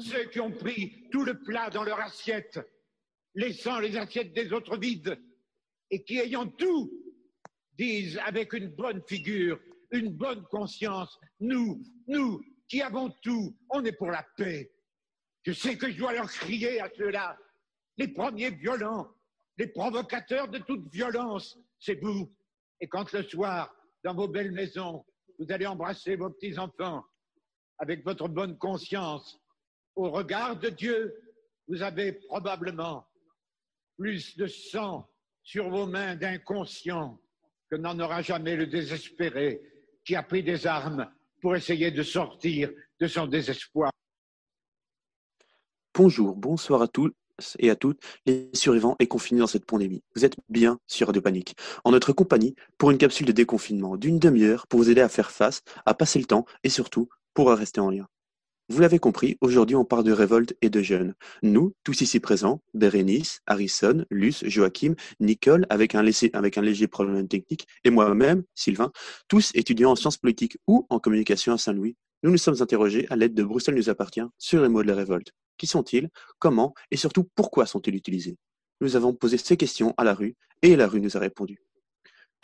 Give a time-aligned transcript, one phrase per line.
[0.00, 2.60] Ceux qui ont pris tout le plat dans leur assiette,
[3.34, 5.18] laissant les assiettes des autres vides,
[5.90, 6.90] et qui, ayant tout,
[7.78, 13.92] disent avec une bonne figure, une bonne conscience, nous, nous, qui avons tout, on est
[13.92, 14.72] pour la paix.
[15.44, 17.38] Je sais que je dois leur crier à ceux-là,
[17.96, 19.08] les premiers violents,
[19.58, 22.34] les provocateurs de toute violence, c'est vous.
[22.80, 23.72] Et quand le soir,
[24.04, 25.04] dans vos belles maisons,
[25.38, 27.04] vous allez embrasser vos petits-enfants
[27.78, 29.38] avec votre bonne conscience,
[29.96, 31.14] au regard de Dieu,
[31.66, 33.08] vous avez probablement
[33.96, 35.10] plus de sang
[35.42, 37.18] sur vos mains d'inconscient
[37.70, 39.60] que n'en aura jamais le désespéré
[40.04, 41.10] qui a pris des armes
[41.40, 43.90] pour essayer de sortir de son désespoir.
[45.94, 47.12] Bonjour, bonsoir à tous
[47.58, 50.02] et à toutes les survivants et confinés dans cette pandémie.
[50.14, 54.18] Vous êtes bien sur Radio Panique, en notre compagnie pour une capsule de déconfinement d'une
[54.18, 57.80] demi-heure pour vous aider à faire face, à passer le temps et surtout pour rester
[57.80, 58.08] en lien.
[58.68, 61.14] Vous l'avez compris, aujourd'hui on parle de révolte et de jeunes.
[61.42, 67.28] Nous, tous ici présents, Bérénice, Harrison, Luce, Joachim, Nicole, avec un, avec un léger problème
[67.28, 68.90] technique, et moi-même, Sylvain,
[69.28, 73.14] tous étudiants en sciences politiques ou en communication à Saint-Louis, nous nous sommes interrogés à
[73.14, 75.30] l'aide de Bruxelles nous appartient sur les mots de la révolte.
[75.58, 76.08] Qui sont-ils?
[76.40, 76.74] Comment?
[76.90, 78.36] Et surtout, pourquoi sont-ils utilisés?
[78.80, 81.60] Nous avons posé ces questions à la rue et la rue nous a répondu.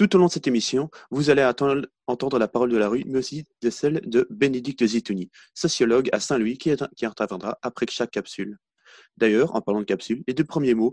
[0.02, 3.20] Tout au long de cette émission, vous allez entendre la parole de la rue, mais
[3.20, 6.72] aussi de celle de Bénédicte Zitouni, sociologue à Saint-Louis, qui,
[7.04, 8.58] interviendra après chaque capsule.
[9.16, 10.92] D'ailleurs, en parlant de capsule, les deux premiers mots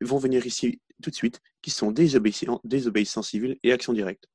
[0.00, 4.28] vont venir ici tout de suite, qui sont désobéissance civile et action directe.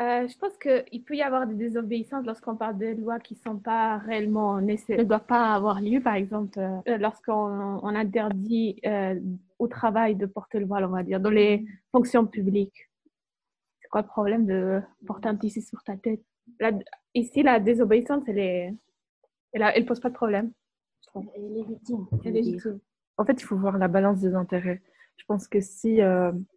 [0.00, 3.40] Euh, je pense qu'il peut y avoir des désobéissances lorsqu'on parle de lois qui ne
[3.40, 6.00] sont pas réellement nécessaires, ne doivent pas avoir lieu.
[6.00, 9.20] Par exemple, euh, lorsqu'on interdit euh,
[9.58, 12.88] au travail de porter le voile, on va dire, dans les fonctions publiques.
[13.82, 16.22] C'est quoi le problème de porter un tissu sur ta tête?
[17.14, 18.76] Ici, la désobéissance, elle
[19.52, 20.50] ne pose pas de problème.
[21.14, 22.06] Elle est légitime.
[22.24, 22.80] Elle est légitime.
[23.18, 24.80] En fait, il faut voir la balance des intérêts.
[25.18, 26.00] Je pense que si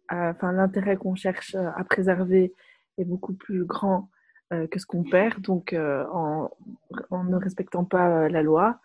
[0.08, 2.54] enfin, l'intérêt qu'on cherche à préserver
[2.98, 4.08] est beaucoup plus grand
[4.52, 5.40] euh, que ce qu'on perd.
[5.40, 6.50] Donc, euh, en,
[7.24, 8.78] ne respectant pas euh, la loi,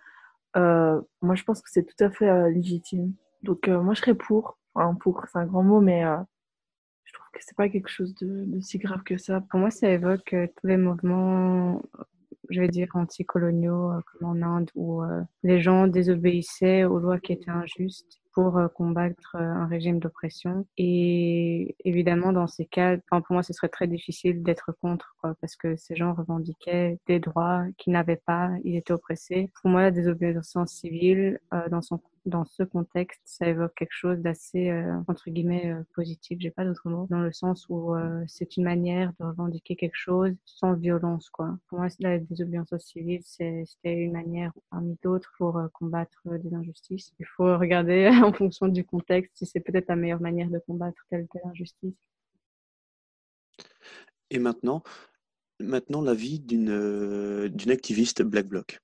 [0.55, 3.13] moi, je pense que c'est tout à fait légitime.
[3.43, 4.57] Donc, moi, je serais pour.
[4.73, 6.03] Enfin, pour, c'est un grand mot, mais
[7.03, 9.41] je trouve que c'est pas quelque chose de, de, si grave que ça.
[9.41, 11.81] Pour moi, ça évoque tous les mouvements,
[12.49, 15.01] je vais dire, anticoloniaux, comme en Inde, où
[15.43, 20.65] les gens désobéissaient aux lois qui étaient injustes pour euh, combattre euh, un régime d'oppression.
[20.77, 25.57] Et évidemment, dans ces cas, pour moi, ce serait très difficile d'être contre, quoi, parce
[25.57, 29.51] que ces gens revendiquaient des droits qu'ils n'avaient pas, ils étaient oppressés.
[29.61, 34.19] Pour moi, la désobéissance civile, euh, dans son dans ce contexte, ça évoque quelque chose
[34.19, 38.23] d'assez, euh, entre guillemets, euh, positif, j'ai pas d'autre mot, dans le sens où euh,
[38.27, 41.57] c'est une manière de revendiquer quelque chose sans violence, quoi.
[41.67, 47.13] Pour moi, la désobéissance civile, c'était une manière parmi d'autres pour combattre des injustices.
[47.19, 51.05] Il faut regarder en fonction du contexte si c'est peut-être la meilleure manière de combattre
[51.09, 51.95] telle ou telle injustice.
[54.29, 54.83] Et maintenant,
[55.59, 58.79] maintenant l'avis d'une d'une activiste Black Bloc.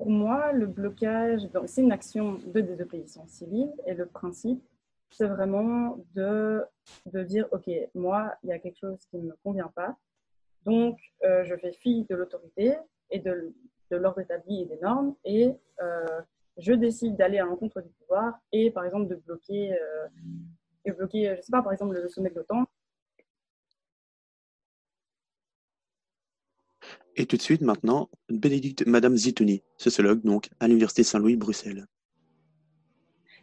[0.00, 4.64] Pour moi, le blocage, c'est une action de désobéissance civile et le principe,
[5.10, 6.64] c'est vraiment de,
[7.04, 9.94] dire, OK, moi, il y a quelque chose qui ne me convient pas,
[10.64, 12.78] donc euh, je fais fi de l'autorité
[13.10, 13.52] et de,
[13.90, 15.52] de l'ordre établi et des normes et
[15.82, 16.06] euh,
[16.56, 20.08] je décide d'aller à l'encontre du pouvoir et par exemple de bloquer, euh,
[20.86, 22.64] de bloquer je sais pas, par exemple le sommet de l'OTAN
[27.16, 31.86] Et tout de suite maintenant, Bénédicte, Madame Zitouni, sociologue donc à l'Université Saint-Louis, Bruxelles.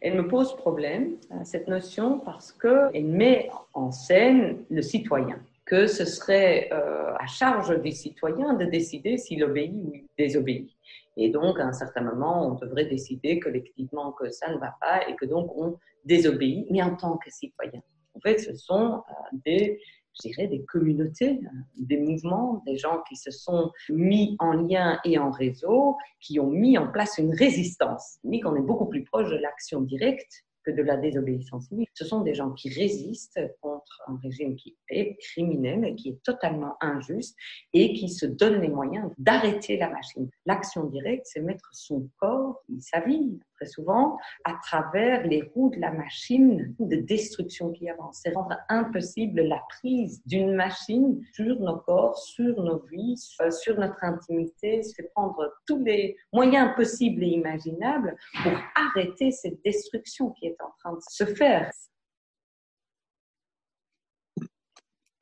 [0.00, 5.86] Elle me pose problème, euh, cette notion, parce qu'elle met en scène le citoyen, que
[5.86, 10.70] ce serait euh, à charge des citoyens de décider s'il obéit ou désobéit.
[11.16, 15.08] Et donc, à un certain moment, on devrait décider collectivement que ça ne va pas
[15.08, 17.82] et que donc on désobéit, mais en tant que citoyen.
[18.14, 19.80] En fait, ce sont euh, des
[20.14, 21.40] je dirais, des communautés,
[21.76, 26.50] des mouvements, des gens qui se sont mis en lien et en réseau, qui ont
[26.50, 28.18] mis en place une résistance.
[28.24, 31.68] Mais qu'on est beaucoup plus proche de l'action directe que de la désobéissance.
[31.94, 36.22] Ce sont des gens qui résistent contre un régime qui est criminel et qui est
[36.22, 37.36] totalement injuste
[37.72, 40.28] et qui se donnent les moyens d'arrêter la machine.
[40.46, 45.80] L'action directe, c'est mettre son corps, sa vie, très souvent, à travers les roues de
[45.80, 48.20] la machine de destruction qui avance.
[48.22, 54.02] C'est rendre impossible la prise d'une machine sur nos corps, sur nos vies, sur notre
[54.04, 54.82] intimité.
[54.82, 60.72] C'est prendre tous les moyens possibles et imaginables pour arrêter cette destruction qui est en
[60.78, 61.70] train de se faire.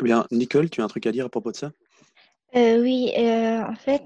[0.02, 1.72] Bien, Nicole, tu as un truc à dire à propos de ça?
[2.54, 4.02] Euh, oui, euh, en fait,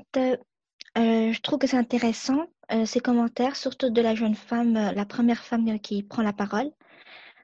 [0.98, 4.76] euh, euh, je trouve que c'est intéressant euh, ces commentaires, surtout de la jeune femme,
[4.76, 6.70] euh, la première femme qui prend la parole,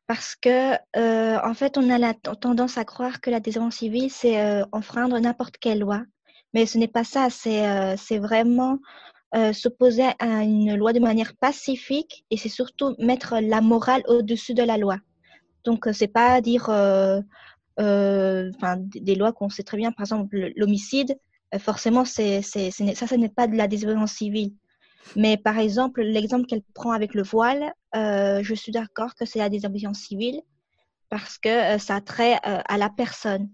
[0.07, 4.11] parce que euh, en fait, on a la tendance à croire que la désobéissance civile,
[4.11, 6.03] c'est euh, enfreindre n'importe quelle loi,
[6.55, 7.29] mais ce n'est pas ça.
[7.31, 8.79] C'est euh, vraiment
[9.35, 14.55] euh, s'opposer à une loi de manière pacifique et c'est surtout mettre la morale au-dessus
[14.55, 14.99] de la loi.
[15.65, 17.21] Donc, euh, c'est pas dire euh,
[17.81, 18.51] euh,
[18.87, 21.26] des lois qu'on sait très bien, par exemple l'homicide, euh,
[21.59, 24.53] forcément, c'est, ça, ce n'est pas de la désobéissance civile.
[25.15, 29.39] Mais par exemple, l'exemple qu'elle prend avec le voile, euh, je suis d'accord que c'est
[29.39, 30.43] la désobéissance civile
[31.09, 33.49] parce que euh, ça a trait euh, à la personne.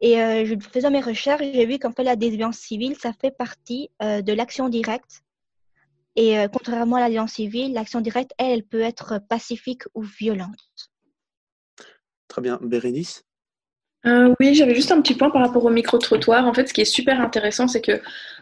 [0.00, 3.32] Et euh, je faisant mes recherches, j'ai vu qu'en fait, la désobéissance civile, ça fait
[3.32, 5.24] partie euh, de l'action directe.
[6.14, 10.02] Et euh, contrairement à la désobéissance civile, l'action directe, elle, elle peut être pacifique ou
[10.02, 10.90] violente.
[12.28, 12.60] Très bien.
[12.62, 13.24] Bérénice?
[14.06, 16.46] Euh, oui, j'avais juste un petit point par rapport au micro-trottoir.
[16.46, 18.00] En fait, ce qui est super intéressant, c'est que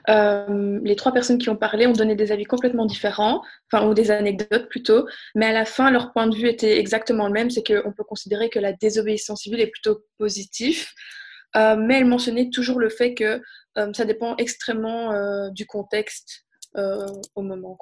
[0.08, 3.42] euh, les trois personnes qui ont parlé ont donné des avis complètement différents,
[3.72, 7.26] enfin, ou des anecdotes plutôt, mais à la fin, leur point de vue était exactement
[7.26, 10.94] le même, c'est qu'on peut considérer que la désobéissance civile est plutôt positif,
[11.56, 13.40] euh, mais elle mentionnait toujours le fait que
[13.92, 16.46] ça dépend extrêmement du contexte
[17.34, 17.76] au moment.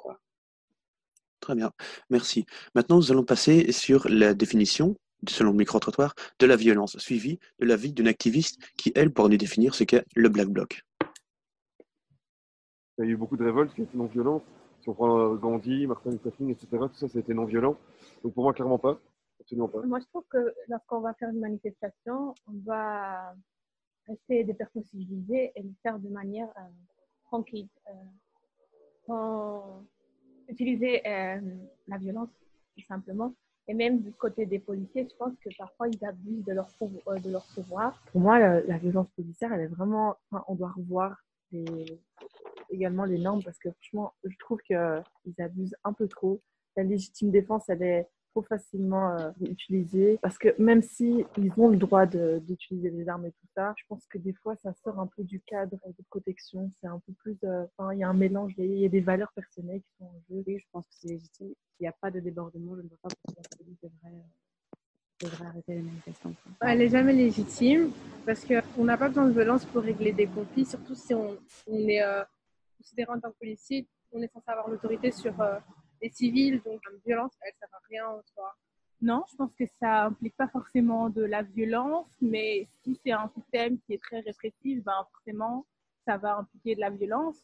[1.39, 1.71] Très bien.
[2.09, 2.45] Merci.
[2.73, 7.65] Maintenant, nous allons passer sur la définition, selon le micro-trottoir, de la violence, suivie de
[7.65, 10.83] l'avis d'une activiste qui, elle, pourra nous définir ce qu'est le Black Bloc.
[12.97, 14.43] Il y a eu beaucoup de révoltes qui étaient non violentes.
[14.81, 17.45] Si on prend euh, Gandhi, Martin Luther King, etc., tout ça, ça a été non
[17.45, 17.77] violent.
[18.23, 18.99] Donc pour moi, clairement pas.
[19.41, 19.81] Absolument pas.
[19.81, 23.35] Moi, je trouve que lorsqu'on va faire une manifestation, on va
[24.07, 26.61] rester des personnes civilisées et le faire de manière euh,
[27.25, 27.67] tranquille.
[27.89, 27.93] Euh,
[29.05, 29.85] sans
[30.47, 31.39] utiliser euh,
[31.87, 32.29] la violence,
[32.75, 33.33] tout simplement.
[33.67, 37.39] Et même du côté des policiers, je pense que parfois ils abusent de leur, euh,
[37.55, 37.99] pouvoir.
[38.11, 40.15] Pour moi, la, violence policière, elle est vraiment.
[40.29, 41.17] enfin, on doit revoir
[41.51, 41.99] les-
[42.69, 46.41] également les normes parce que franchement, je trouve qu'ils abusent un peu trop.
[46.75, 51.69] La légitime défense, elle est trop facilement euh, utilisée parce que même si ils ont
[51.69, 54.73] le droit de- d'utiliser les armes et tout ça, je pense que des fois, ça
[54.83, 56.69] sort un peu du cadre de protection.
[56.81, 57.37] C'est un peu plus.
[57.45, 59.91] euh, Enfin, il y a un mélange, il y a- il des valeurs personnelles qui
[59.97, 60.43] sont en jeu.
[60.45, 61.47] Oui, je pense que c'est légitime.
[61.77, 65.25] S'il n'y a pas de débordement, je ne vois pas pourquoi la police devrait, euh,
[65.29, 66.33] devrait arrêter les manifestants.
[66.59, 66.69] quoi.
[66.71, 67.91] Elle n'est jamais légitime
[68.25, 71.87] parce qu'on n'a pas besoin de violence pour régler des conflits, surtout si on, on
[71.87, 72.23] est euh,
[72.77, 75.57] considéré en tant que policier, on est censé avoir l'autorité sur euh,
[76.05, 78.53] les civils, donc la violence, elle ne sert à rien en soi.
[79.01, 83.29] Non, je pense que ça implique pas forcément de la violence, mais si c'est un
[83.35, 85.65] système qui est très répressif, ben forcément,
[86.05, 87.37] ça va impliquer de la violence.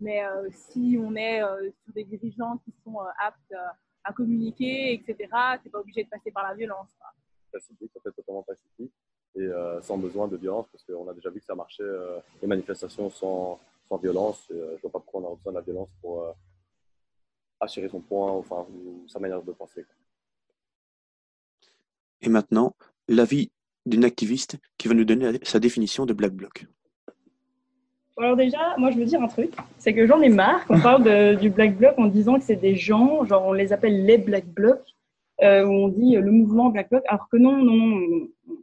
[0.00, 4.12] Mais euh, si on est euh, sur des dirigeants qui sont euh, aptes euh, à
[4.12, 5.16] communiquer, etc.,
[5.62, 6.88] c'est pas obligé de passer par la violence.
[6.98, 7.08] quoi.
[7.52, 8.92] Pacifique, ça peut être totalement pacifique
[9.36, 12.18] et euh, sans besoin de violence parce qu'on a déjà vu que ça marchait, euh,
[12.40, 13.58] les manifestations sans,
[13.88, 14.46] sans violence.
[14.50, 16.32] Et, euh, je vois pas pourquoi on a besoin de la violence pour euh,
[17.60, 19.82] assurer son point, enfin, ou sa manière de penser.
[19.82, 19.94] quoi.
[22.22, 22.74] Et maintenant,
[23.08, 23.50] l'avis
[23.84, 26.66] d'une activiste qui va nous donner sa définition de Black Bloc.
[28.18, 31.04] Alors déjà, moi je veux dire un truc, c'est que j'en ai marre qu'on parle
[31.04, 34.16] de- du Black Bloc en disant que c'est des gens, genre on les appelle les
[34.16, 34.96] Black Blocs,
[35.42, 38.56] euh, où on dit le mouvement Black Bloc, alors que non, non, non, non, non.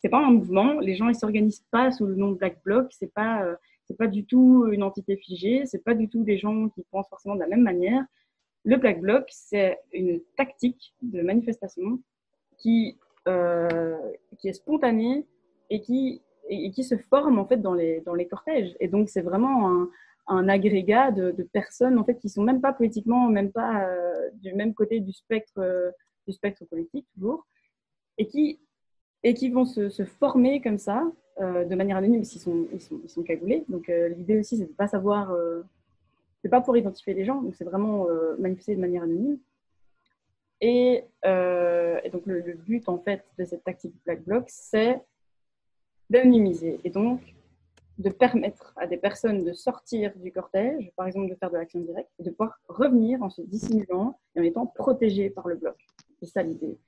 [0.00, 2.86] c'est pas un mouvement, les gens ils s'organisent pas sous le nom de Black Bloc,
[2.90, 3.54] c'est pas, euh,
[3.86, 7.08] c'est pas du tout une entité figée, c'est pas du tout des gens qui pensent
[7.10, 8.02] forcément de la même manière.
[8.66, 12.00] Le Black Bloc, c'est une tactique de manifestation
[12.58, 13.96] qui, euh,
[14.42, 15.24] est spontanée
[15.70, 16.20] et qui,
[16.82, 18.74] se forme en fait dans les, cortèges.
[18.80, 19.86] Et donc c'est vraiment
[20.26, 24.52] un, agrégat de, personnes en fait qui sont même pas politiquement, même pas euh, du
[24.52, 25.92] même côté du spectre, euh,
[26.26, 27.46] du spectre politique toujours,
[28.18, 28.58] et qui,
[29.48, 31.04] vont se, former comme ça
[31.38, 33.64] de manière anonyme s'ils sont, ils sont, cagoulés.
[33.68, 35.32] Donc l'idée aussi c'est de pas savoir,
[36.46, 39.36] c'est pas pour identifier les gens, donc c'est vraiment euh, manifester de manière anonyme.
[40.60, 45.02] Et, euh, donc le, but en fait de cette tactique Black Bloc, c'est
[46.08, 47.20] d'anonymiser et donc
[47.98, 51.80] de permettre à des personnes de sortir du cortège, par exemple de faire de l'action
[51.80, 55.74] directe, et de pouvoir revenir en se dissimulant et en étant protégés par le bloc.
[56.20, 56.78] C'est ça l'idée.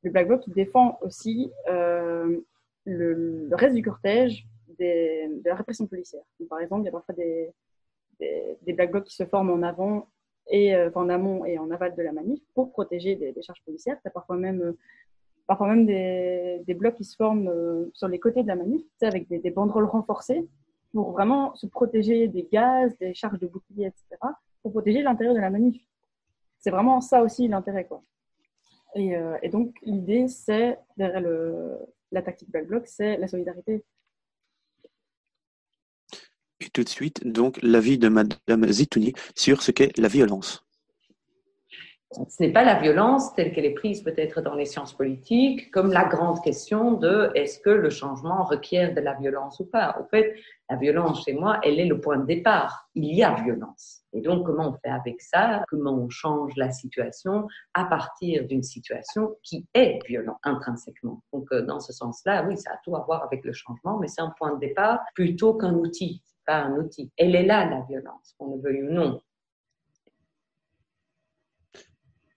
[0.00, 2.40] Le Black Bloc défend aussi euh,
[2.86, 6.22] le, reste du cortège de la répression policière.
[6.40, 7.52] Donc, par exemple, il y a parfois des,
[8.62, 10.08] des, Black Blocs qui se forment en avant
[10.48, 13.96] et euh, en amont et en aval de la manif pour protéger des, charges policières.
[14.04, 14.78] Il y a parfois même, euh,
[15.46, 18.82] parfois même des, des blocs qui se forment euh, sur les côtés de la manif,
[18.98, 20.46] tu avec des, banderoles renforcées
[20.92, 24.06] pour vraiment se protéger des gaz, des charges de boucliers, etc.,
[24.62, 25.82] pour protéger l'intérieur de la manif.
[26.58, 28.02] C'est vraiment ça aussi l'intérêt, quoi.
[28.94, 31.20] Et, donc l'idée, c'est derrière
[32.12, 33.84] la tactique Black Bloc, c'est la solidarité.
[36.74, 40.64] Tout de suite donc l'avis de Madame Zitouni sur ce qu'est la violence.
[42.28, 45.90] Ce n'est pas la violence telle qu'elle est prise peut-être dans les sciences politiques comme
[45.90, 49.96] la grande question de est-ce que le changement requiert de la violence ou pas.
[50.00, 50.36] Au fait,
[50.70, 52.88] la violence chez moi, elle est le point de départ.
[52.94, 54.02] Il y a violence.
[54.12, 55.64] Et donc, comment on fait avec ça?
[55.68, 61.20] Comment on change la situation à partir d'une situation qui est violente intrinsèquement?
[61.32, 64.06] Donc, euh, dans ce sens-là, oui, ça a tout à voir avec le changement, mais
[64.06, 66.22] c'est un point de départ plutôt qu'un outil.
[66.46, 67.10] Pas un outil.
[67.16, 69.20] Elle est là, la violence, qu'on le veuille ou non.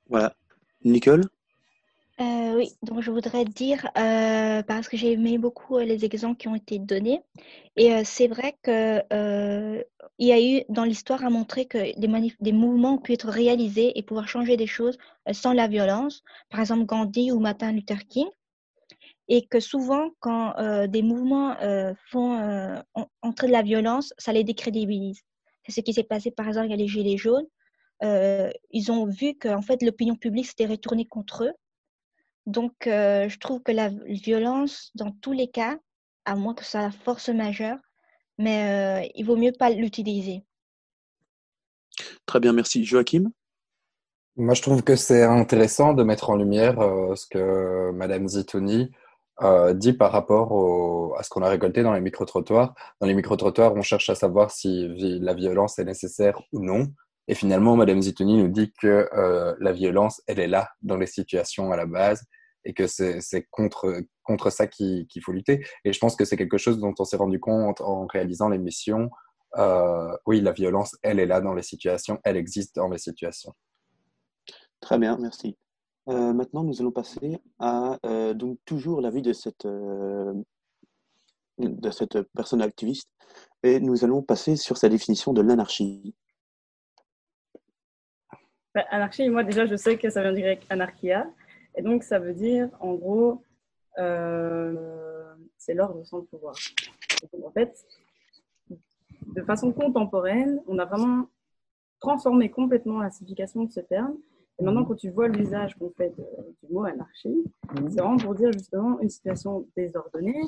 [0.07, 0.33] Voilà.
[0.83, 1.23] Nicole?
[2.19, 6.37] Euh, oui, donc je voudrais dire, euh, parce que j'ai aimé beaucoup euh, les exemples
[6.37, 7.21] qui ont été donnés,
[7.75, 9.83] et euh, c'est vrai que euh,
[10.17, 13.97] il y a eu dans l'histoire à montrer que des, mouvements ont pu être réalisés
[13.97, 14.97] et pouvoir changer des choses
[15.29, 18.27] euh, sans la violence, par exemple Gandhi ou Martin Luther King,
[19.27, 24.13] et que souvent quand euh, des mouvements euh, font euh, en- entrer de la violence,
[24.17, 25.21] ça les décrédibilise.
[25.65, 27.47] C'est ce qui s'est passé par exemple avec les Gilets jaunes.
[28.03, 31.53] Euh, ils ont vu que en fait l'opinion publique s'était retournée contre eux.
[32.45, 35.77] Donc, euh, je trouve que la violence, dans tous les cas,
[36.23, 37.77] à moins que ça soit la force majeure,
[38.37, 40.45] mais euh, il vaut mieux pas l'utiliser.
[42.25, 42.85] Très bien, merci.
[42.85, 43.31] Joachim?
[44.37, 48.91] Moi, je trouve que c'est intéressant de mettre en lumière euh, ce que Madame Zitouni
[49.41, 52.73] euh, dit par rapport à ce qu'on a récolté dans les micro-trottoirs.
[52.99, 54.87] Dans les micro-trottoirs, on cherche à savoir si
[55.19, 56.87] la violence est nécessaire ou non.
[57.27, 61.07] Et finalement, Madame Zitouni nous dit que euh, la violence, elle est là dans les
[61.07, 62.23] situations à la base
[62.63, 65.65] et que c'est contre, contre ça qu'il qu'il faut lutter.
[65.85, 69.09] Et je pense que c'est quelque chose dont on s'est rendu compte en réalisant l'émission.
[69.57, 73.53] Euh, oui, la violence, elle est là dans les situations, elle existe dans les situations.
[74.81, 75.57] Très bien, merci.
[76.07, 80.33] Euh, maintenant, nous allons passer à euh, donc toujours l'avis de cette euh,
[81.57, 83.09] de cette personne activiste
[83.63, 86.15] et nous allons passer sur sa définition de l'anarchie.
[88.73, 91.27] Bah, anarchie, moi déjà, je sais que ça vient du grec anarchia.
[91.75, 93.43] Et donc, ça veut dire, en gros,
[93.97, 96.55] euh, c'est l'ordre sans pouvoir.
[97.43, 97.85] En fait,
[98.69, 101.27] de façon contemporaine, on a vraiment
[101.99, 104.15] transformé complètement la signification de ce terme.
[104.59, 107.43] Et maintenant, quand tu vois l'usage qu'on fait de- du mot anarchie,
[107.89, 110.41] c'est vraiment pour dire justement une situation désordonnée,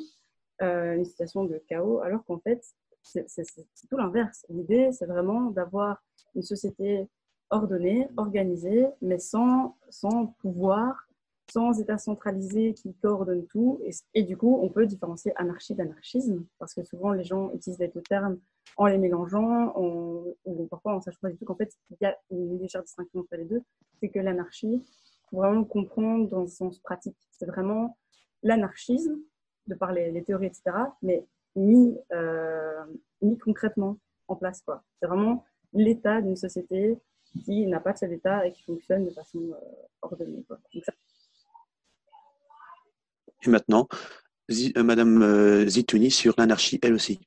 [0.61, 2.61] euh, une situation de chaos, alors qu'en fait,
[3.03, 3.25] c'est
[3.89, 4.45] tout l'inverse.
[4.49, 6.03] L'idée, c'est vraiment d'avoir
[6.35, 7.07] une société
[7.49, 11.07] ordonnée, organisée, mais sans, sans pouvoir,
[11.51, 13.79] sans État centralisé qui coordonne tout.
[13.85, 17.79] Et, et du coup, on peut différencier anarchie d'anarchisme, parce que souvent les gens utilisent
[17.79, 18.37] les deux termes
[18.77, 22.05] en les mélangeant, en- ou parfois en sachant pas du tout qu'en fait, il y
[22.05, 23.61] a une légère distinction entre les deux.
[23.99, 24.81] C'est que l'anarchie,
[25.31, 27.17] vraiment comprendre dans le sens pratique.
[27.31, 27.97] C'est vraiment
[28.43, 29.17] l'anarchisme,
[29.67, 30.63] de par les, théories, etc.,
[31.01, 32.83] mais mis, euh,
[33.21, 33.97] mis concrètement
[34.27, 34.61] en place.
[34.61, 34.83] quoi.
[34.99, 36.97] C'est vraiment l'état d'une société
[37.45, 39.65] qui n'a pas de seul état et qui fonctionne de façon euh,
[40.01, 40.43] ordonnée.
[40.47, 40.57] Quoi.
[40.73, 40.93] Donc ça,
[43.43, 43.87] Et maintenant,
[44.51, 47.19] euh, Madame euh, Zitouni sur l'anarchie, elle aussi.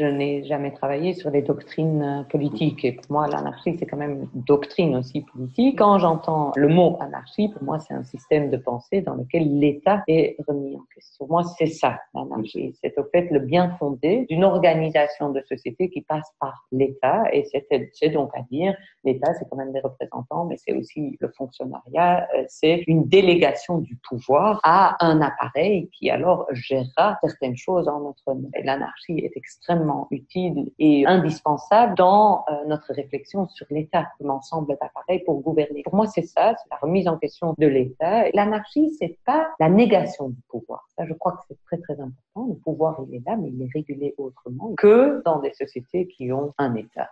[0.00, 3.98] Je n'ai jamais travaillé sur les doctrines euh, politiques et pour moi l'anarchie c'est quand
[3.98, 5.78] même une doctrine aussi politique.
[5.78, 10.02] Quand j'entends le mot anarchie, pour moi c'est un système de pensée dans lequel l'État
[10.08, 11.26] est remis en question.
[11.26, 15.90] Pour moi c'est ça l'anarchie, c'est au fait le bien fondé d'une organisation de société
[15.90, 17.44] qui passe par l'État et
[17.92, 22.26] c'est donc à dire l'État c'est quand même des représentants mais c'est aussi le fonctionnariat,
[22.38, 28.00] euh, c'est une délégation du pouvoir à un appareil qui alors gérera certaines choses en
[28.00, 28.48] notre nom.
[28.54, 35.22] Et l'anarchie est extrêmement utile et indispensable dans euh, notre réflexion sur l'État, l'ensemble d'appareils
[35.26, 35.82] pour gouverner.
[35.82, 38.30] Pour moi, c'est ça, c'est la remise en question de l'État.
[38.32, 40.80] L'anarchie, c'est pas la négation du pouvoir.
[40.96, 42.42] Ça, je crois que c'est très très important.
[42.48, 46.32] Le pouvoir, il est là, mais il est régulé autrement que dans des sociétés qui
[46.32, 47.10] ont un État.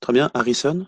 [0.00, 0.86] Très bien, Harrison?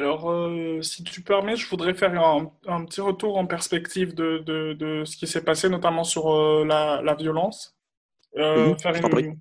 [0.00, 4.38] Alors, euh, si tu permets, je voudrais faire un, un petit retour en perspective de,
[4.38, 7.76] de, de ce qui s'est passé, notamment sur euh, la, la violence.
[8.36, 9.38] Euh, Mhm, faire je une-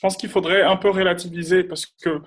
[0.00, 2.20] pense qu'il faudrait un peu relativiser parce que,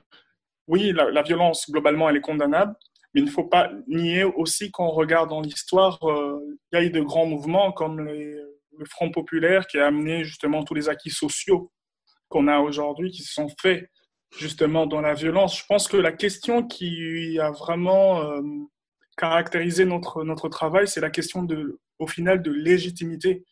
[0.67, 2.75] oui, la, la violence, globalement, elle est condamnable,
[3.13, 6.39] mais il ne faut pas nier aussi qu'on regarde dans l'histoire, euh,
[6.71, 8.39] il y a eu de grands mouvements comme les-
[8.77, 11.71] le Front populaire qui a amené justement tous les acquis sociaux
[12.27, 13.87] qu'on a aujourd'hui qui se sont faits
[14.35, 15.59] justement dans la violence.
[15.59, 18.41] Je pense que la question qui a vraiment euh,
[19.15, 23.43] caractérisé notre, notre travail, c'est la question de, au final de légitimité.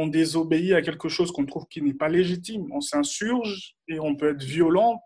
[0.00, 2.68] On désobéit à quelque chose qu'on trouve qui n'est pas légitime.
[2.70, 5.02] On s'insurge et on peut être violent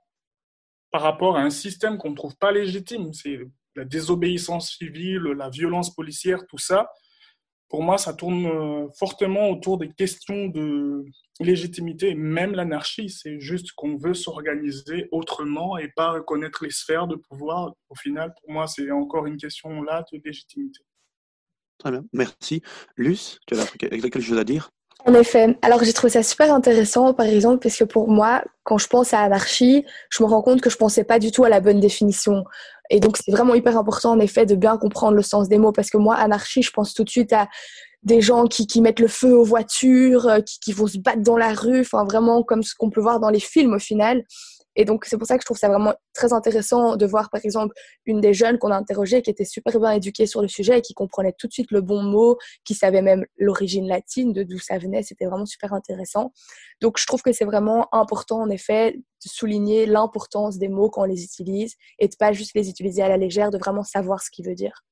[0.90, 3.11] par rapport à un système qu'on ne trouve pas légitime.
[3.14, 3.38] C'est
[3.75, 6.90] la désobéissance civile, la violence policière, tout ça.
[7.70, 11.06] pour moi, ça tourne euh, fortement autour des questions de
[11.40, 12.14] légitimité.
[12.14, 17.72] Même l'anarchie, c'est juste qu'on veut s'organiser autrement et pas reconnaître les sphères de pouvoir.
[17.88, 20.80] Au final, pour moi, c'est encore une question là de légitimité.
[21.78, 22.61] Très bien, merci.
[22.96, 24.70] Luce, tu as quelque chose à dire?
[25.06, 25.56] En effet.
[25.62, 29.14] Alors j'ai trouvé ça super intéressant, par exemple, parce que pour moi, quand je pense
[29.14, 31.80] à anarchie, je me rends compte que je pensais pas du tout à la bonne
[31.80, 32.44] définition.
[32.90, 35.73] Et donc c'est vraiment hyper important, en effet, de bien comprendre le sens des mots,
[35.73, 37.49] parce que moi, anarchie, je pense tout de suite à
[38.02, 41.23] des gens qui, qui mettent le feu aux voitures, euh, qui, qui vont se battre
[41.23, 44.25] dans la rue, enfin vraiment comme ce qu'on peut voir dans les films au final.
[44.76, 47.45] Et donc, c'est pour ça que je trouve ça vraiment très intéressant de voir, par
[47.45, 47.75] exemple,
[48.07, 50.83] une des jeunes qu'on a interrogées qui était super bien éduquée sur le sujet et
[50.83, 54.59] qui comprenait tout de suite le bon mot, qui savait même l'origine latine, de d'où
[54.59, 55.02] ça venait.
[55.02, 56.33] C'était vraiment super intéressant.
[56.81, 61.02] Donc, je trouve que c'est vraiment important, en effet, de souligner l'importance des mots quand
[61.02, 64.23] on les utilise et de pas juste les utiliser à la légère, de vraiment savoir
[64.23, 64.85] ce qu'il veut dire.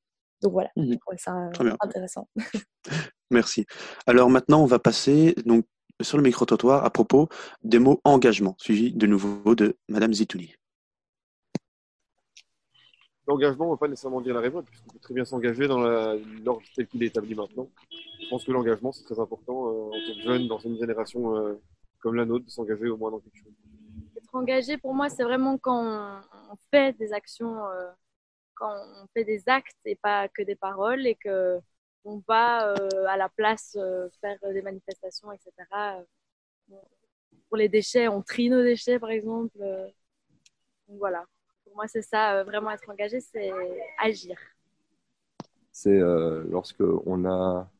[0.43, 2.29] Donc voilà, je mmh trouve ça euh, intéressant.
[3.31, 3.67] Merci.
[4.07, 5.67] Alors maintenant, on va passer donc
[6.03, 7.29] sur le micro-trottoir à propos
[7.63, 10.55] des mots engagement, suivi de nouveau de Madame Zitouni.
[13.27, 16.63] L'engagement ne va pas nécessairement dire la révolte, puisqu'on peut très bien s'engager dans l'ordre
[16.75, 17.69] tel qu'il est établi maintenant.
[18.21, 21.37] Je pense que l'engagement, c'est très important euh, en tant que jeune, dans une génération
[21.37, 21.61] euh,
[22.01, 23.53] comme la nôtre, de s'engager au moins dans quelque chose.
[24.17, 27.91] Être engagé, pour moi, c'est vraiment quand on, fait des actions, euh,
[28.55, 31.61] quand on fait des actes et pas que des paroles, et que
[32.05, 35.53] on va euh, à la place euh, faire des manifestations, etc.
[37.49, 39.59] Pour les déchets, on trie nos déchets, par exemple.
[39.59, 41.25] Donc voilà.
[41.65, 43.51] Pour moi, c'est ça, euh, vraiment être engagé, c'est
[43.99, 44.39] agir.
[45.73, 45.99] C'est
[46.51, 47.71] lorsque on a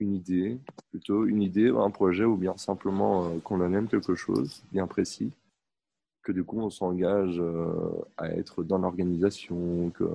[0.00, 0.58] une idée,
[0.90, 5.32] plutôt une idée, un projet, ou bien simplement qu'on en aime quelque chose bien précis,
[6.22, 7.42] que du coup on s'engage
[8.16, 10.08] à être dans l'organisation, que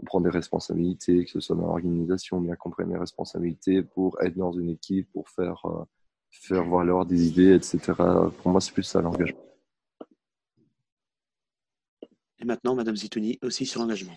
[0.00, 4.36] on prend des responsabilités, que ce soit dans l'organisation, bien qu'on prenne responsabilités pour être
[4.36, 5.84] dans une équipe, pour faire, euh,
[6.30, 7.92] faire valoir des idées, etc.
[8.42, 9.40] Pour moi, c'est plus ça l'engagement.
[12.40, 14.16] Et maintenant, Madame Zitouni, aussi sur l'engagement.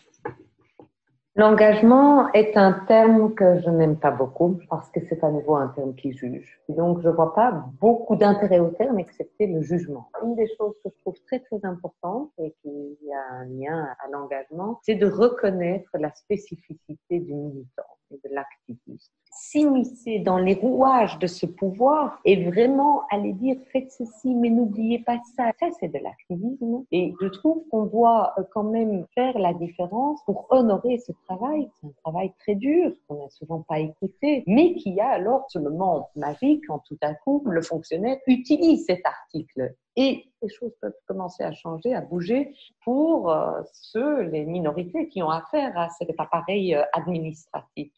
[1.40, 5.68] L'engagement est un terme que je n'aime pas beaucoup parce que c'est à nouveau un
[5.68, 6.60] terme qui juge.
[6.68, 10.10] Donc, je ne vois pas beaucoup d'intérêt au terme excepté le jugement.
[10.24, 14.10] Une des choses que je trouve très, très importante et qui a un lien à
[14.12, 21.20] l'engagement, c'est de reconnaître la spécificité du militant et de l'activiste s'immiscer dans les rouages
[21.20, 25.52] de ce pouvoir et vraiment aller dire faites ceci, mais n'oubliez pas ça.
[25.60, 26.84] Ça, c'est de l'activisme.
[26.92, 31.70] Et je trouve qu'on doit euh, quand même faire la différence pour honorer ce travail.
[31.80, 35.60] C'est un travail très dur, qu'on n'a souvent pas écouté, mais qui a alors ce
[35.60, 39.76] moment magique quand tout à coup le fonctionnaire utilise cet article.
[39.96, 45.24] Et les choses peuvent commencer à changer, à bouger pour euh, ceux, les minorités qui
[45.24, 47.92] ont affaire à cet appareil euh, administratif.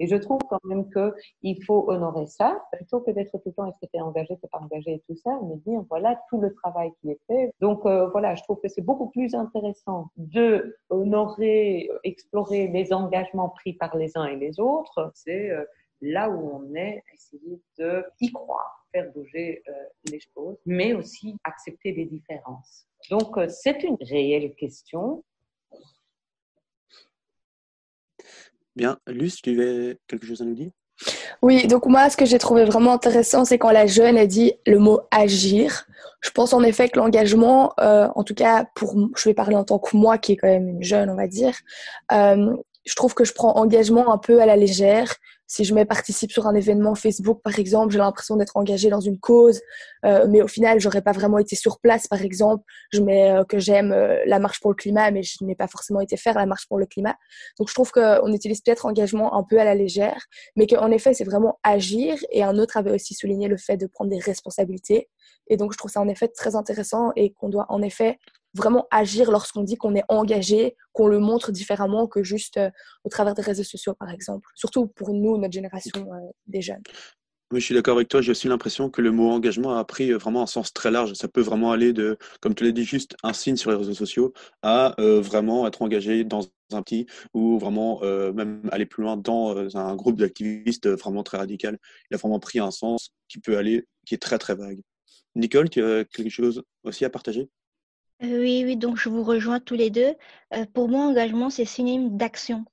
[0.00, 3.66] Et je trouve quand même qu'il faut honorer ça, plutôt que d'être tout le temps
[3.66, 6.40] est-ce que tu es engagé, tu pas engagé et tout ça, mais dire voilà tout
[6.40, 7.52] le travail qui est fait.
[7.60, 13.50] Donc euh, voilà, je trouve que c'est beaucoup plus intéressant de honorer, explorer les engagements
[13.50, 15.12] pris par les uns et les autres.
[15.14, 15.64] C'est euh,
[16.00, 19.72] là où on est, essayer de y croire, faire bouger euh,
[20.10, 22.86] les choses, mais aussi accepter les différences.
[23.10, 25.22] Donc c'est une réelle question
[28.76, 28.98] Bien.
[29.06, 30.70] Luce, tu avais quelque chose à nous dire?
[31.42, 34.52] Oui, donc moi, ce que j'ai trouvé vraiment intéressant, c'est quand la jeune a dit
[34.66, 35.86] le mot agir.
[36.20, 39.64] Je pense en effet que l'engagement, euh, en tout cas, pour, je vais parler en
[39.64, 41.56] tant que moi, qui est quand même une jeune, on va dire,
[42.12, 42.54] euh,
[42.84, 45.14] je trouve que je prends engagement un peu à la légère
[45.50, 49.00] si je me participe sur un événement Facebook, par exemple, j'ai l'impression d'être engagée dans
[49.00, 49.60] une cause,
[50.04, 52.62] euh, mais au final, j'aurais pas vraiment été sur place, par exemple.
[52.92, 55.66] Je mets euh, que j'aime euh, la marche pour le climat, mais je n'ai pas
[55.66, 57.16] forcément été faire la marche pour le climat.
[57.58, 61.14] Donc, je trouve qu'on utilise peut-être engagement un peu à la légère, mais qu'en effet,
[61.14, 62.16] c'est vraiment agir.
[62.30, 65.08] Et un autre avait aussi souligné le fait de prendre des responsabilités.
[65.48, 68.20] Et donc, je trouve ça en effet très intéressant et qu'on doit en effet
[68.54, 72.70] vraiment agir lorsqu'on dit qu'on est engagé, qu'on le montre différemment que juste euh,
[73.04, 74.48] au travers des réseaux sociaux, par exemple.
[74.54, 76.82] Surtout pour nous, notre génération euh, des jeunes.
[77.52, 78.20] Oui, je suis d'accord avec toi.
[78.20, 81.14] J'ai aussi l'impression que le mot engagement a pris euh, vraiment un sens très large.
[81.14, 83.94] Ça peut vraiment aller de, comme tu l'as dit, juste un signe sur les réseaux
[83.94, 84.32] sociaux
[84.62, 88.00] à vraiment être engagé dans un petit ou vraiment
[88.32, 91.78] même aller plus loin dans un groupe d'activistes vraiment très radical.
[92.10, 94.80] Il a vraiment pris un sens qui peut aller, qui est très très vague.
[95.34, 97.48] Nicole, tu as quelque chose aussi à partager?
[98.22, 100.14] Euh, oui, oui, donc je vous rejoins tous les deux.
[100.54, 102.64] Euh, pour moi, engagement, c'est synonyme d'action.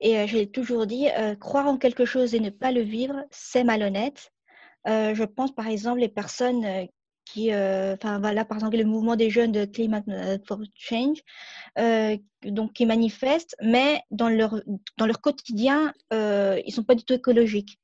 [0.00, 1.08] Et euh, je l'ai toujours dit,
[1.40, 4.32] croire en quelque chose et ne pas le vivre, c'est malhonnête.
[4.86, 6.88] je pense par exemple les personnes
[7.26, 10.06] qui, euh, enfin voilà, par exemple le mouvement des jeunes de Climate
[10.46, 11.18] for Change,
[11.78, 14.60] euh, donc qui manifestent, mais dans leur
[14.96, 17.78] dans leur quotidien, euh, ils sont pas du tout écologiques.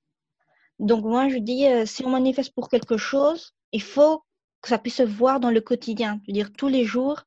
[0.78, 4.22] Donc moi je dis, si on manifeste pour quelque chose, il faut
[4.62, 7.22] que ça puisse se voir dans le quotidien, je veux dire tous les jours,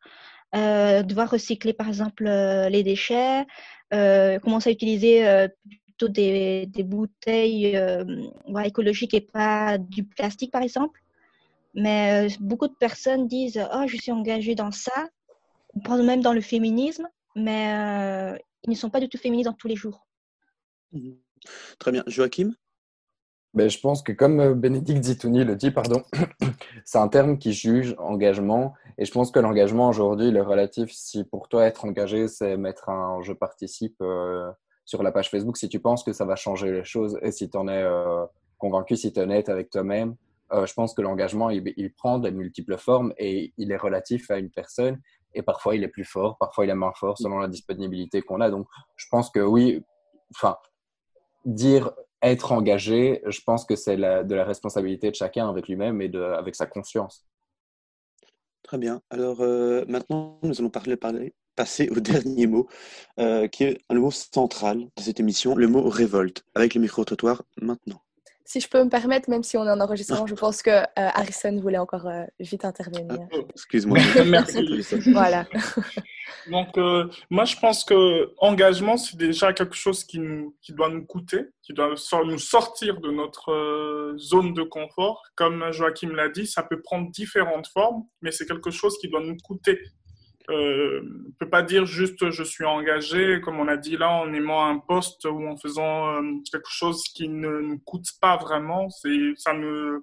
[0.54, 3.46] devoir recycler par exemple les déchets,
[3.92, 5.48] commencer à utiliser
[5.86, 7.78] plutôt des, des bouteilles
[8.64, 11.02] écologiques et pas du plastique par exemple.
[11.76, 15.10] Mais euh, beaucoup de personnes disent Oh, je suis engagée dans ça,
[15.90, 19.68] même dans le féminisme, mais euh, ils ne sont pas du tout féministes dans tous
[19.68, 20.08] les jours.
[20.94, 21.18] Mhm.
[21.78, 22.04] Très bien.
[22.08, 22.56] Joachim?
[23.56, 26.04] Ben, Je pense que, comme euh, Bénédicte Zitouni le dit, pardon,
[26.86, 28.74] c'est un terme qui juge engagement.
[28.98, 30.92] Et je pense que l'engagement aujourd'hui, il est relatif.
[30.92, 34.02] Si pour toi, être engagé, c'est mettre un je participe
[34.86, 37.50] sur la page Facebook, si tu penses que ça va changer les choses et si
[37.50, 37.84] tu en es
[38.58, 40.16] convaincu, si tu es honnête avec toi-même,
[40.52, 44.38] euh, je pense que l'engagement, il, prend de multiples formes et il est relatif à
[44.38, 45.02] une personne.
[45.34, 48.42] Et parfois, il est plus fort, parfois, il est moins fort selon la disponibilité qu'on
[48.42, 48.50] a.
[48.50, 49.84] Donc, je pense que oui,
[50.34, 50.58] enfin,
[51.46, 51.92] dire
[52.30, 56.56] être engagé, je pense que c'est de la responsabilité de chacun avec lui-même et avec
[56.56, 57.26] sa conscience.
[58.64, 59.02] Très bien.
[59.12, 60.72] Alors euh, maintenant, nous allons
[61.56, 62.68] passer au dernier mot,
[63.20, 67.44] euh, qui est un mot central de cette émission, le mot révolte, avec le micro-trottoir
[67.62, 68.05] maintenant
[68.46, 70.84] si je peux me permettre, même si on est en enregistrement, je pense que euh,
[70.96, 73.18] Harrison voulait encore euh, vite intervenir.
[73.20, 73.98] Ah, oh, excuse-moi.
[74.26, 74.82] Merci.
[75.12, 75.46] voilà.
[76.52, 80.90] Donc, euh, moi, je pense que engagement, c'est déjà quelque chose qui, nous, qui doit
[80.90, 85.24] nous coûter, qui doit nous sortir de notre zone de confort.
[85.36, 89.22] Comme Joachim l'a dit, ça peut prendre différentes formes, mais c'est quelque chose qui doit
[89.22, 89.80] nous coûter
[90.50, 94.32] euh, on peut pas dire juste je suis engagé, comme on a dit là, en
[94.34, 98.90] aimant un poste ou en faisant euh, quelque chose qui ne nous coûte pas vraiment.
[98.90, 100.00] Ça ne,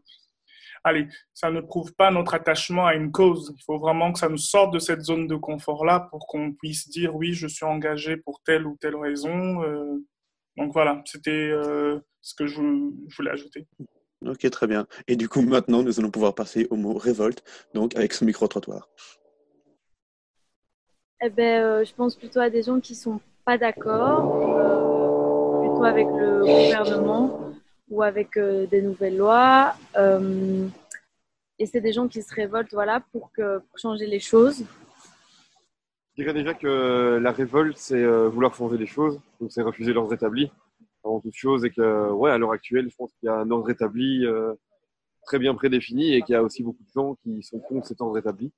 [0.85, 3.55] allez, ça ne prouve pas notre attachement à une cause.
[3.57, 6.89] Il faut vraiment que ça nous sorte de cette zone de confort-là pour qu'on puisse
[6.89, 9.63] dire oui, je suis engagé pour telle ou telle raison.
[9.63, 10.05] Euh.
[10.57, 11.53] donc voilà, c'était
[12.21, 12.61] ce que je
[13.17, 13.67] voulais ajouter.
[14.25, 14.87] Ok, très bien.
[15.09, 17.43] Et du coup, maintenant, nous allons pouvoir passer au mot révolte,
[17.75, 18.89] donc avec ce micro-trottoir
[21.25, 25.85] eh ben, euh, je pense plutôt à des gens qui sont pas d'accord, euh, plutôt
[25.85, 27.53] avec le gouvernement
[27.89, 29.75] ou avec euh, des nouvelles lois.
[31.59, 34.65] et c'est des gens qui se révoltent voilà, pour, que, changer les choses.
[36.17, 40.13] Je dirais déjà que la révolte, c'est vouloir changer les choses, donc c'est refuser l'ordre
[40.13, 40.51] établi
[41.05, 43.51] avant toute chose, et que, ouais, à l'heure actuelle, je pense qu'il y a un
[43.51, 44.27] ordre établi
[45.25, 48.01] très bien prédéfini et qu'il y a aussi beaucoup de gens qui sont contre cet
[48.01, 48.53] ordre établi.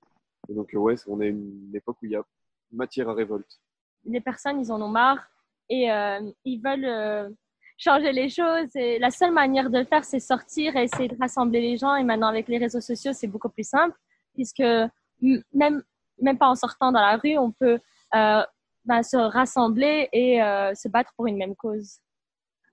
[0.48, 2.24] Et donc, ouais, on est une époque où il y a
[2.74, 3.60] matière à révolte
[4.04, 5.28] Les personnes, ils en ont marre
[5.68, 7.30] et euh, ils veulent euh,
[7.78, 8.74] changer les choses.
[8.74, 11.94] Et la seule manière de le faire, c'est sortir et essayer de rassembler les gens.
[11.96, 13.96] Et maintenant, avec les réseaux sociaux, c'est beaucoup plus simple,
[14.34, 14.62] puisque
[15.52, 15.82] même,
[16.20, 17.78] même pas en sortant dans la rue, on peut
[18.14, 18.42] euh,
[18.84, 20.38] ben, se rassembler et
[20.74, 21.98] se battre pour une même cause.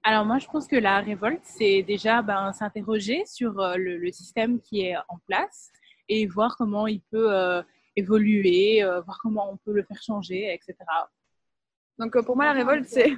[0.04, 4.60] Alors moi, je pense que la révolte, c'est déjà ben, s'interroger sur le, le, système
[4.60, 5.72] qui est en place
[6.10, 7.64] et voir comment il peut
[7.96, 10.76] évoluer, euh, voir comment on peut le faire changer, etc.
[12.00, 13.12] Donc euh, pour moi, la révolte, c'est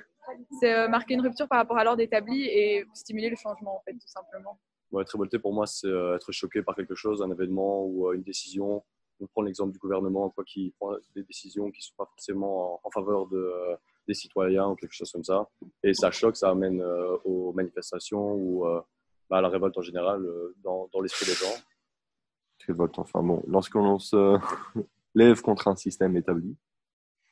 [0.63, 3.93] euh, marquer une rupture par rapport à l'ordre établi et stimuler le changement, en fait,
[3.93, 4.59] tout simplement.
[4.99, 8.83] être révolté, pour moi, c'est être choqué par quelque chose, un événement ou une décision.
[9.19, 12.81] On prend l'exemple du gouvernement quoi, qui prend des décisions qui ne sont pas forcément
[12.83, 13.53] en, faveur de,
[14.07, 15.47] des citoyens ou quelque chose comme ça.
[15.83, 16.83] Et ça choque, ça amène
[17.23, 18.65] aux manifestations ou
[19.29, 20.27] bah, à la révolte en général
[20.63, 21.55] dans, dans l'esprit des gens
[22.67, 22.99] révolte.
[22.99, 24.37] Enfin bon, lorsqu'on se
[25.15, 26.55] lève contre un système établi,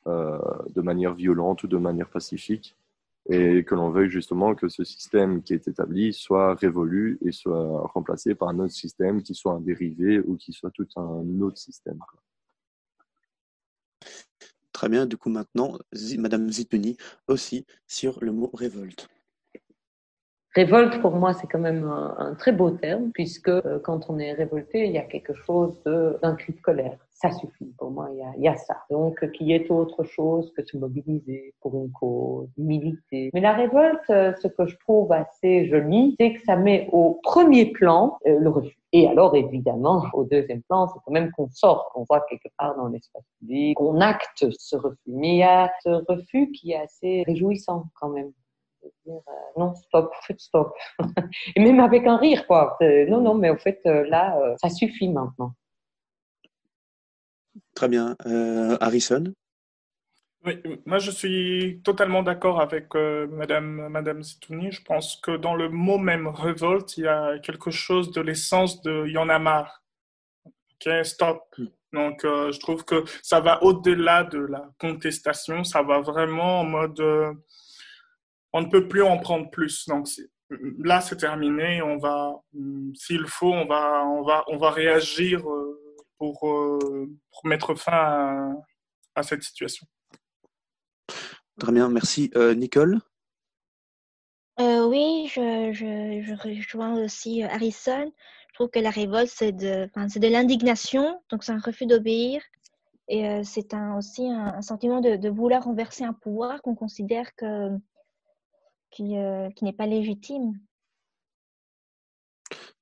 [0.06, 0.38] euh,
[0.70, 2.76] de manière violente ou de manière pacifique,
[3.28, 7.86] et que l'on veuille justement que ce système qui est établi soit révolu et soit
[7.94, 11.58] remplacé par un autre système qui soit un dérivé ou qui soit tout un autre
[11.58, 12.00] système.
[14.72, 15.78] Très bien, du coup maintenant,
[16.18, 16.96] Madame Zitouni
[17.28, 19.08] aussi sur le mot révolte.
[20.54, 24.32] Révolte, pour moi, c'est quand même un, très beau terme, puisque euh, quand on est
[24.32, 26.98] révolté, il y a quelque chose d'un cri de colère.
[27.14, 28.76] Ça suffit, pour moi, il y a, y a ça.
[28.90, 33.30] Donc, qu'il y ait autre chose que se mobiliser pour une cause, militer.
[33.32, 37.18] Mais la révolte, euh, ce que je trouve assez joli, c'est que ça met au
[37.22, 38.76] premier plan euh, le refus.
[38.92, 42.76] Et alors, évidemment, au deuxième plan, c'est quand même qu'on sort, qu'on voit quelque part
[42.76, 44.98] dans l'espace public, qu'on acte ce refus.
[45.06, 48.32] Mais il y a ce refus qui est assez réjouissant quand même
[49.04, 50.74] dire euh, non, stop, stop.
[51.56, 52.76] Et même avec un rire, quoi.
[53.08, 55.54] Non, non, mais au fait, euh, là, euh, ça suffit maintenant.
[57.74, 58.16] Très bien.
[58.80, 59.24] Harrison?
[60.44, 64.72] Oui, moi je suis totalement d'accord avec Madame, Madame Zitouni.
[64.72, 68.82] Je pense que dans le mot même révolte, il y a quelque chose de l'essence
[68.82, 69.84] de il y en a marre.
[70.44, 71.42] Ok, stop.
[71.92, 75.62] Donc, euh, je trouve que ça va au-delà de la contestation.
[75.64, 77.32] Ça va vraiment en mode, euh,
[78.52, 79.86] on ne peut plus en prendre plus.
[79.88, 80.08] Donc,
[80.78, 81.82] là, c'est terminé.
[81.82, 82.40] On va,
[82.94, 85.78] s'il faut, on va, on va, on va réagir euh,
[86.18, 88.52] pour, pour mettre fin à,
[89.14, 89.86] à, cette situation.
[91.58, 92.30] Très bien, merci.
[92.56, 93.00] Nicole?
[94.58, 98.12] Oui, je, je, je rejoins aussi Harrison.
[98.52, 102.42] Je trouve que la révolte, c'est de, c'est de l'indignation, donc c'est un refus d'obéir.
[103.08, 107.34] Et euh, c'est un, aussi un, sentiment de, de, vouloir renverser un pouvoir qu'on considère
[107.34, 107.70] que,
[108.92, 110.52] qui, euh, qui n'est pas légitime.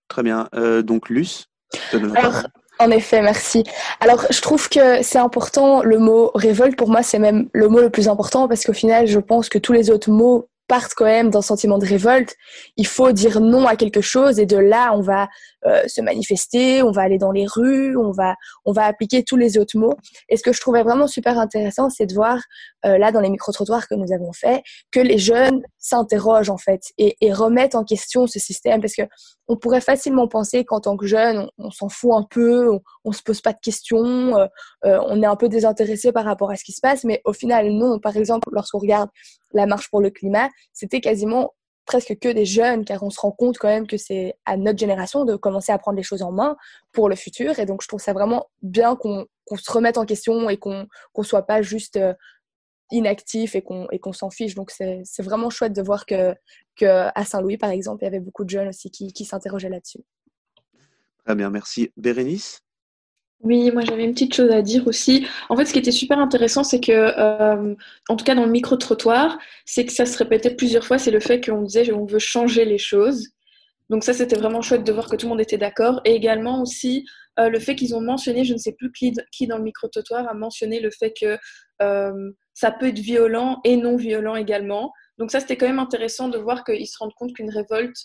[0.09, 0.49] Très bien.
[0.55, 1.49] Euh, donc, Luce
[1.93, 2.43] Alors,
[2.81, 3.63] en effet, merci.
[4.01, 7.81] Alors, je trouve que c'est important, le mot révolte, pour moi, c'est même le mot
[7.81, 11.05] le plus important parce qu'au final, je pense que tous les autres mots partent quand
[11.05, 12.37] même d'un sentiment de révolte.
[12.77, 15.29] Il faut dire non à quelque chose et de là, on va
[15.67, 19.37] euh, se manifester, on va aller dans les rues, on va, on va appliquer tous
[19.37, 19.97] les autres mots.
[20.29, 22.39] Et ce que je trouvais vraiment super intéressant, c'est de voir
[22.87, 26.81] euh, là dans les micro-trottoirs que nous avons fait, que les jeunes s'interrogent en fait
[26.99, 29.03] et, et, remettent en question ce système parce que
[29.49, 33.13] on pourrait facilement penser qu'en tant que jeune, on, s'en fout un peu, on, on,
[33.13, 34.47] se pose pas de questions, euh,
[34.85, 37.33] euh, on est un peu désintéressé par rapport à ce qui se passe, mais au
[37.33, 37.99] final non.
[37.99, 39.11] Par exemple, lorsqu'on regarde
[39.53, 41.53] la marche pour le climat, c'était quasiment
[41.91, 44.79] presque que des jeunes, car on se rend compte quand même que c'est à notre
[44.79, 46.57] génération de commencer à prendre les choses en main
[46.93, 47.59] pour le futur.
[47.59, 49.27] Et donc, je trouve ça vraiment bien qu'on
[49.57, 50.87] se remette en question et qu'on
[51.19, 52.15] ne soit pas juste euh,
[52.93, 54.55] inactif et qu'on s'en fiche.
[54.55, 56.33] Donc, c'est vraiment chouette de voir que,
[56.77, 59.69] que à Saint-Louis, par exemple, il y avait beaucoup de jeunes aussi qui, qui s'interrogeaient
[59.69, 60.05] là-dessus.
[61.25, 61.91] Très bien, merci.
[61.97, 62.61] Bérénice?
[63.43, 65.27] Oui, moi j'avais une petite chose à dire aussi.
[65.49, 67.75] En fait, ce qui était super intéressant, c'est que, euh,
[68.09, 71.21] en tout cas dans le micro-trottoir, c'est que ça se répétait plusieurs fois, c'est le
[71.21, 73.29] fait qu'on disait qu'on veut changer les choses.
[73.89, 76.01] Donc ça, c'était vraiment chouette de voir que tout le monde était d'accord.
[76.05, 77.07] Et également aussi
[77.39, 80.29] euh, le fait qu'ils ont mentionné, je ne sais plus qui, qui dans le micro-trottoir
[80.29, 81.39] a mentionné le fait que
[81.83, 84.93] euh, ça peut être violent et non violent également.
[85.19, 87.97] Donc ça, c'était quand même intéressant de voir qu'ils se rendent compte qu'une révolte,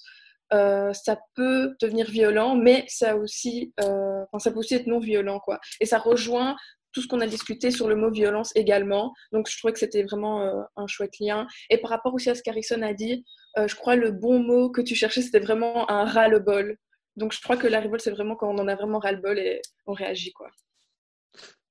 [0.54, 5.40] euh, ça peut devenir violent, mais ça, aussi, euh, ça peut aussi être non violent.
[5.40, 5.60] Quoi.
[5.80, 6.56] Et ça rejoint
[6.92, 9.14] tout ce qu'on a discuté sur le mot violence également.
[9.32, 11.46] Donc je trouvais que c'était vraiment euh, un chouette lien.
[11.70, 13.26] Et par rapport aussi à ce qu'Harrison a dit,
[13.58, 16.78] je crois le bon mot que tu cherchais, c'était vraiment un ras-le-bol.
[17.16, 19.62] Donc je crois que la révolte, c'est vraiment quand on en a vraiment ras-le-bol et
[19.86, 20.34] on réagit.
[20.34, 20.50] quoi.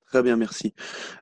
[0.07, 0.75] Très bien, merci.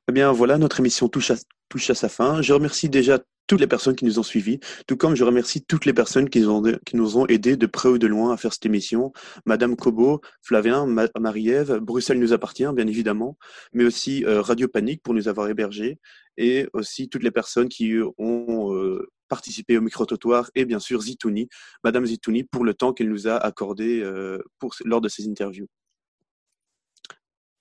[0.08, 1.34] Eh bien voilà, notre émission touche à,
[1.68, 2.42] touche à sa fin.
[2.42, 5.84] Je remercie déjà toutes les personnes qui nous ont suivis, tout comme je remercie toutes
[5.84, 9.12] les personnes qui nous ont, aidés de près ou de loin à faire cette émission.
[9.46, 10.86] Madame Kobo, Flavien,
[11.18, 13.36] Marie-Ève, Bruxelles nous appartient, bien évidemment,
[13.72, 15.98] mais aussi euh, Radio Panique pour nous avoir hébergés,
[16.36, 21.48] et aussi toutes les personnes qui ont euh, participé au micro-trottoir, et bien sûr Zitouni,
[21.84, 24.38] Madame Zitouni, pour le temps qu'elle nous a accordé euh,
[24.84, 25.68] lors de ces interviews.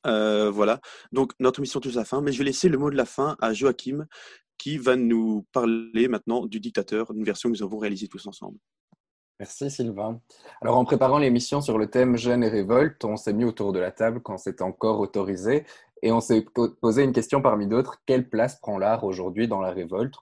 [0.07, 0.79] Euh, voilà,
[1.11, 3.05] donc notre émission touche à la fin, mais je vais laisser le mot de la
[3.05, 4.07] fin à Joachim
[4.61, 8.59] qui va nous parler maintenant du dictateur, une version que nous avons réalisée tous ensemble.
[9.39, 10.21] Merci Sylvain.
[10.61, 13.79] Alors en préparant l'émission sur le thème Jeunes et révolte, on s'est mis autour de
[13.79, 15.65] la table quand c'était encore autorisé
[16.03, 16.45] et on s'est
[16.79, 20.13] posé une question parmi d'autres, quelle place prend l'art aujourd'hui dans la révolte?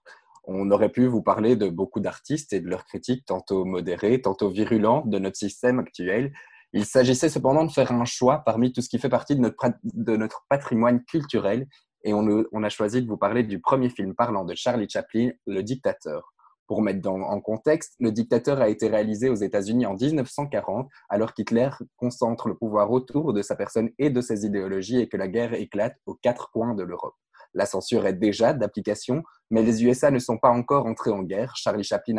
[0.46, 4.50] On aurait pu vous parler de beaucoup d'artistes et de leurs critiques tantôt modérées, tantôt
[4.50, 6.32] virulentes de notre système actuel,
[6.72, 9.66] il s'agissait cependant de faire un choix parmi tout ce qui fait partie de notre,
[9.84, 11.68] de notre patrimoine culturel
[12.04, 15.62] et on, a choisi de vous parler du premier film parlant de Charlie Chaplin, Le
[15.62, 16.34] Dictateur.
[16.68, 21.70] Pour mettre en contexte, Le Dictateur a été réalisé aux États-Unis en 1940, alors qu'Hitler
[21.98, 25.56] concentre le pouvoir autour de sa personne et de ses idéologies et que la guerre
[25.56, 27.16] éclate aux quatre coins de l'Europe.
[27.54, 31.56] La censure est déjà d'application, mais les USA ne sont pas encore entrés en guerre.
[31.56, 32.18] Charlie Chaplin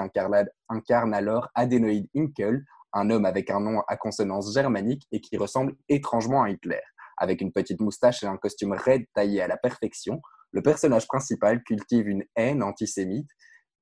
[0.68, 5.76] incarne, alors Adenoid Inkel, un homme avec un nom à consonance germanique et qui ressemble
[5.88, 6.80] étrangement à Hitler.
[7.20, 10.20] Avec une petite moustache et un costume raide taillé à la perfection,
[10.52, 13.28] le personnage principal cultive une haine antisémite.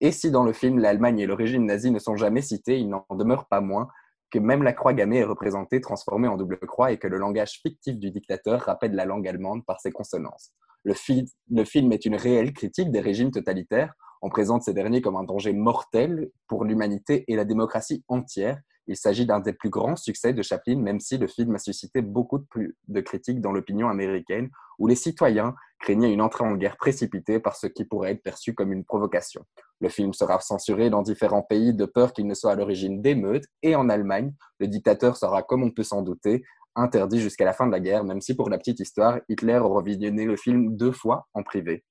[0.00, 3.06] Et si dans le film l'Allemagne et l'origine nazie ne sont jamais citées, il n'en
[3.10, 3.88] demeure pas moins
[4.30, 7.60] que même la croix gammée est représentée transformée en double croix et que le langage
[7.62, 10.52] fictif du dictateur rappelle la langue allemande par ses consonances.
[10.84, 13.94] Le film est une réelle critique des régimes totalitaires.
[14.20, 18.96] On présente ces derniers comme un danger mortel pour l'humanité et la démocratie entière il
[18.96, 22.38] s'agit d'un des plus grands succès de Chaplin, même si le film a suscité beaucoup
[22.38, 24.48] de, plus, de critiques dans l'opinion américaine,
[24.78, 28.54] où les citoyens craignaient une entrée en guerre précipitée par ce qui pourrait être perçu
[28.54, 29.44] comme une provocation.
[29.80, 33.44] Le film sera censuré dans différents pays de peur qu'il ne soit à l'origine d'émeutes,
[33.62, 36.42] et en Allemagne, le dictateur sera, comme on peut s'en douter,
[36.74, 39.82] interdit jusqu'à la fin de la guerre, même si pour la petite histoire, Hitler aura
[39.82, 41.84] visionné le film deux fois en privé.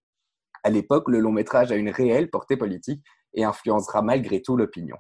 [0.64, 3.04] À l'époque, le long métrage a une réelle portée politique
[3.36, 4.98] et influencera malgré tout l'opinion.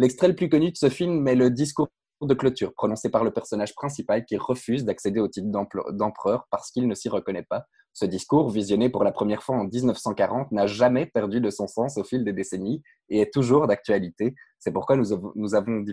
[0.00, 1.90] L'extrait le plus connu de ce film est le discours
[2.22, 5.48] de clôture prononcé par le personnage principal qui refuse d'accéder au titre
[5.92, 7.66] d'empereur parce qu'il ne s'y reconnaît pas.
[7.92, 11.98] Ce discours, visionné pour la première fois en 1940, n'a jamais perdu de son sens
[11.98, 14.34] au fil des décennies et est toujours d'actualité.
[14.58, 15.12] C'est pourquoi nous,
[15.54, 15.84] avons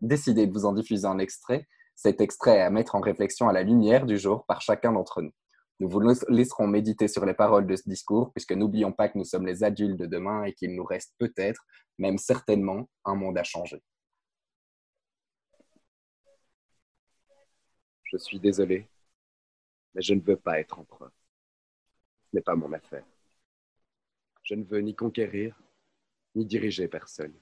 [0.00, 1.66] décidé de vous en diffuser un extrait.
[1.96, 5.20] Cet extrait est à mettre en réflexion à la lumière du jour par chacun d'entre
[5.20, 5.32] nous.
[5.80, 9.24] Nous vous laisserons méditer sur les paroles de ce discours, puisque n'oublions pas que nous
[9.24, 11.64] sommes les adultes de demain et qu'il nous reste peut-être,
[11.96, 13.82] même certainement, un monde à changer.
[18.04, 18.86] Je suis désolé,
[19.94, 21.12] mais je ne veux pas être empereur.
[22.30, 23.06] Ce n'est pas mon affaire.
[24.42, 25.58] Je ne veux ni conquérir,
[26.34, 27.34] ni diriger personne.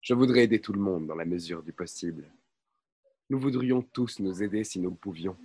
[0.00, 2.32] Je voudrais aider tout le monde dans la mesure du possible.
[3.28, 5.36] Nous voudrions tous nous aider si nous le pouvions.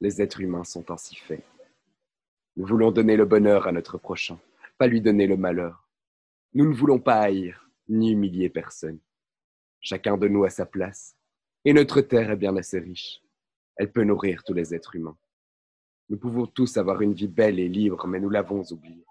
[0.00, 1.44] Les êtres humains sont ainsi faits.
[2.56, 4.38] Nous voulons donner le bonheur à notre prochain,
[4.78, 5.88] pas lui donner le malheur.
[6.54, 9.00] Nous ne voulons pas haïr, ni humilier personne.
[9.80, 11.16] Chacun de nous a sa place,
[11.64, 13.20] et notre terre est bien assez riche.
[13.76, 15.16] Elle peut nourrir tous les êtres humains.
[16.08, 19.04] Nous pouvons tous avoir une vie belle et libre, mais nous l'avons oubliée.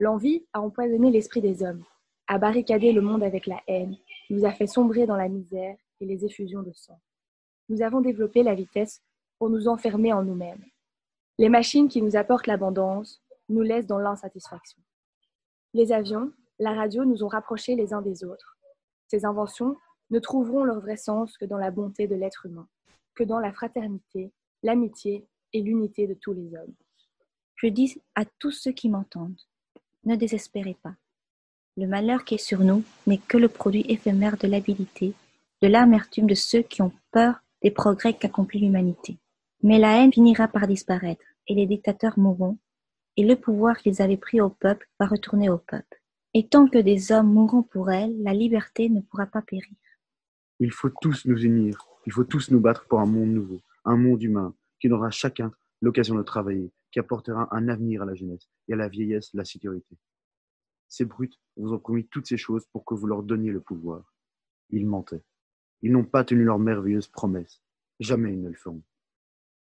[0.00, 1.84] L'envie a empoisonné l'esprit des hommes,
[2.26, 3.96] a barricadé le monde avec la haine,
[4.30, 6.98] nous a fait sombrer dans la misère et les effusions de sang.
[7.68, 9.02] Nous avons développé la vitesse
[9.42, 10.64] pour nous enfermer en nous-mêmes.
[11.36, 14.78] Les machines qui nous apportent l'abondance nous laissent dans l'insatisfaction.
[15.74, 18.56] Les avions, la radio nous ont rapprochés les uns des autres.
[19.08, 19.76] Ces inventions
[20.10, 22.68] ne trouveront leur vrai sens que dans la bonté de l'être humain
[23.16, 24.30] que dans la fraternité,
[24.62, 26.76] l'amitié et l'unité de tous les hommes.
[27.56, 29.42] Je dis à tous ceux qui m'entendent,
[30.04, 30.94] ne désespérez pas.
[31.76, 35.14] Le malheur qui est sur nous n'est que le produit éphémère de l'habilité,
[35.62, 39.18] de l'amertume de ceux qui ont peur des progrès qu'accomplit l'humanité.
[39.62, 42.58] Mais la haine finira par disparaître, et les dictateurs mourront,
[43.16, 46.02] et le pouvoir qu'ils avaient pris au peuple va retourner au peuple.
[46.34, 49.74] Et tant que des hommes mourront pour elle, la liberté ne pourra pas périr.
[50.60, 53.96] Il faut tous nous unir il faut tous nous battre pour un monde nouveau, un
[53.96, 58.48] monde humain, qui n'aura chacun l'occasion de travailler, qui apportera un avenir à la jeunesse
[58.68, 59.96] et à la vieillesse la sécurité.
[60.88, 64.12] Ces brutes vous ont promis toutes ces choses pour que vous leur donniez le pouvoir.
[64.70, 65.22] Ils mentaient.
[65.80, 67.62] Ils n'ont pas tenu leur merveilleuse promesse.
[68.00, 68.82] Jamais ils ne le feront.